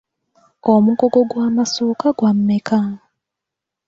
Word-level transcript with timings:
Omugogo 0.73 1.19
gw'amasuuka 1.29 2.07
gwa 2.17 2.31
mmeka? 2.37 2.79